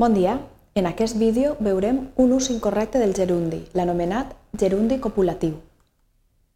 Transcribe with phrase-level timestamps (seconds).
[0.00, 0.38] Bon dia!
[0.74, 5.58] En aquest vídeo veurem un ús incorrecte del gerundi, l'anomenat gerundi copulatiu.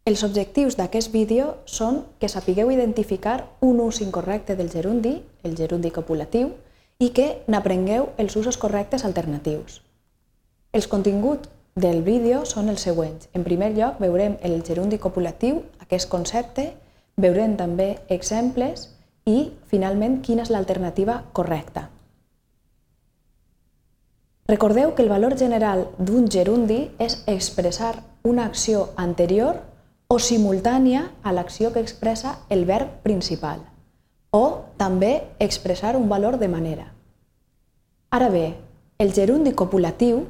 [0.09, 5.13] Els objectius d'aquest vídeo són que sapigueu identificar un ús incorrecte del gerundi,
[5.43, 6.55] el gerundi copulatiu,
[6.97, 9.77] i que n'aprengueu els usos correctes alternatius.
[10.73, 13.29] Els continguts del vídeo són els següents.
[13.37, 16.71] En primer lloc, veurem el gerundi copulatiu, aquest concepte,
[17.15, 18.89] veurem també exemples
[19.29, 21.91] i, finalment, quina és l'alternativa correcta.
[24.47, 29.63] Recordeu que el valor general d'un gerundi és expressar una acció anterior
[30.07, 33.63] o simultània a l'acció que expressa el verb principal,
[34.29, 36.91] o també expressar un valor de manera.
[38.11, 38.53] Ara bé,
[38.99, 40.27] el gerundi copulatiu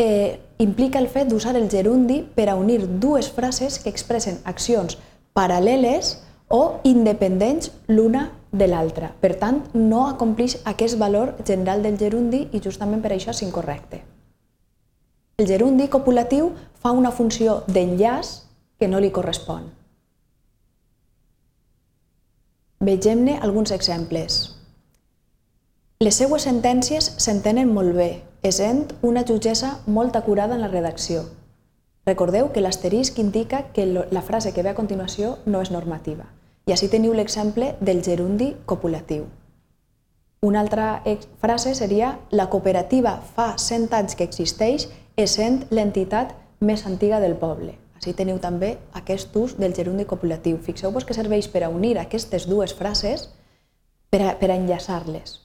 [0.00, 4.96] eh, implica el fet d'usar el gerundi per a unir dues frases que expressen accions
[5.36, 6.16] paral·leles
[6.48, 9.12] o independents l'una de l'altra.
[9.20, 14.02] Per tant, no acomplix aquest valor general del gerundi i justament per això és incorrecte.
[15.38, 18.30] El gerundi copulatiu fa una funció d'enllaç
[18.78, 19.68] que no li correspon.
[22.80, 24.38] Vegem-ne alguns exemples.
[25.98, 31.24] Les seues sentències s'entenen molt bé, essent una jutgessa molt acurada en la redacció.
[32.06, 36.24] Recordeu que l'asterisc indica que la frase que ve a continuació no és normativa.
[36.68, 39.24] I així teniu l'exemple del gerundi copulatiu.
[40.44, 41.02] Una altra
[41.40, 44.84] frase seria la cooperativa fa 100 anys que existeix
[45.16, 47.72] essent l'entitat més antiga del poble.
[47.96, 50.60] Així teniu també aquest ús del gerundi copulatiu.
[50.62, 53.30] Fixeu-vos que serveix per a unir aquestes dues frases
[54.12, 55.40] per a, per a enllaçar-les.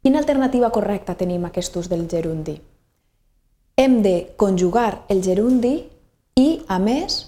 [0.00, 2.56] Quina alternativa correcta tenim a aquest ús del gerundi?
[3.76, 5.74] Hem de conjugar el gerundi
[6.38, 7.27] i, a més,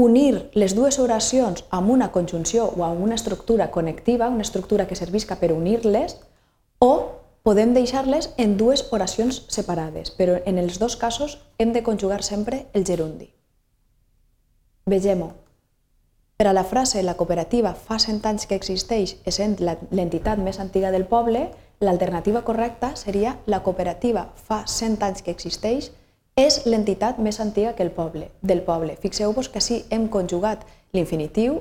[0.00, 4.96] unir les dues oracions amb una conjunció o amb una estructura connectiva, una estructura que
[4.96, 6.16] servisca per unir-les,
[6.78, 6.92] o
[7.42, 12.66] podem deixar-les en dues oracions separades, però en els dos casos hem de conjugar sempre
[12.72, 13.30] el gerundi.
[14.86, 15.30] Vegem-ho.
[16.40, 20.90] Per a la frase la cooperativa fa 100 anys que existeix essent l'entitat més antiga
[20.90, 21.50] del poble,
[21.84, 25.90] l'alternativa correcta seria la cooperativa fa 100 anys que existeix
[26.40, 28.96] és l'entitat més antiga que el poble, del poble.
[29.00, 30.64] Fixeu-vos que si hem conjugat
[30.96, 31.60] l'infinitiu,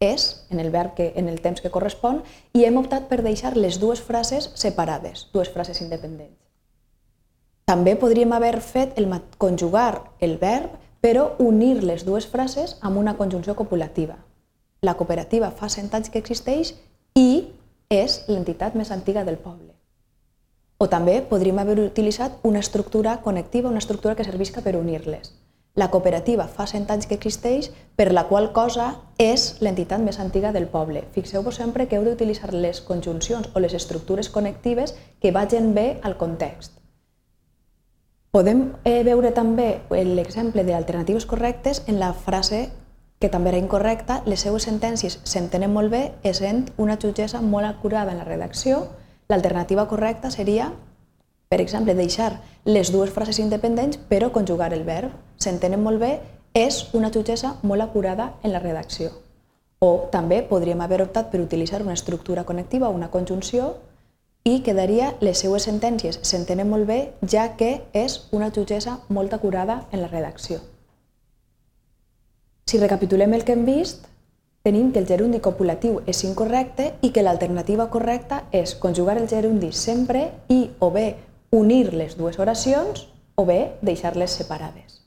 [0.00, 2.22] és, en el verb que, en el temps que correspon,
[2.54, 6.36] i hem optat per deixar les dues frases separades, dues frases independents.
[7.68, 13.16] També podríem haver fet el conjugar el verb, però unir les dues frases amb una
[13.18, 14.16] conjunció copulativa.
[14.82, 16.74] La cooperativa fa 100 anys que existeix
[17.18, 17.50] i
[17.90, 19.77] és l'entitat més antiga del poble.
[20.78, 25.32] O també podríem haver utilitzat una estructura connectiva, una estructura que servisca per unir-les.
[25.74, 28.86] La cooperativa fa 100 anys que existeix, per la qual cosa
[29.18, 31.02] és l'entitat més antiga del poble.
[31.16, 36.16] Fixeu-vos sempre que heu d'utilitzar les conjuncions o les estructures connectives que vagin bé al
[36.16, 36.78] context.
[38.30, 42.68] Podem eh, veure també l'exemple d'alternatives correctes en la frase
[43.18, 48.14] que també era incorrecta, les seues sentències s'entenen molt bé, essent una jutgessa molt acurada
[48.14, 48.84] en la redacció,
[49.28, 50.70] L'alternativa correcta seria,
[51.48, 55.12] per exemple, deixar les dues frases independents però conjugar el verb.
[55.36, 56.12] S'entenen molt bé,
[56.56, 59.10] és una jutgessa molt acurada en la redacció.
[59.78, 63.76] O també podríem haver optat per utilitzar una estructura connectiva o una conjunció
[64.48, 69.82] i quedaria les seues sentències s'entenen molt bé ja que és una jutgessa molt acurada
[69.92, 70.58] en la redacció.
[72.66, 74.08] Si recapitulem el que hem vist,
[74.68, 79.70] tenim que el gerundi copulatiu és incorrecte i que l'alternativa correcta és conjugar el gerundi
[79.72, 81.06] sempre i o bé
[81.56, 85.00] unir les dues oracions o bé deixar-les separades.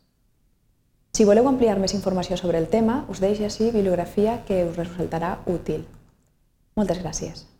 [1.13, 5.35] Si voleu ampliar més informació sobre el tema, us deixo així bibliografia que us resultarà
[5.45, 5.85] útil.
[6.73, 7.50] Moltes gràcies.